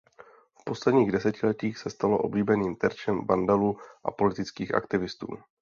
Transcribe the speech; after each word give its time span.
V 0.59 0.63
posledních 0.65 1.11
desetiletích 1.11 1.77
se 1.77 1.89
stalo 1.89 2.17
oblíbeným 2.17 2.75
terčem 2.75 3.25
vandalů 3.25 3.77
a 4.05 4.11
politických 4.11 4.73
aktivistů. 4.73 5.27